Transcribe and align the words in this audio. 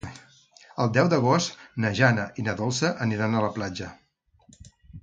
El 0.85 0.89
deu 0.95 1.09
d'agost 1.11 1.61
na 1.85 1.93
Jana 2.01 2.25
i 2.41 2.47
na 2.49 2.57
Dolça 2.63 2.93
aniran 3.07 3.37
a 3.43 3.47
la 3.47 3.53
platja. 3.61 3.93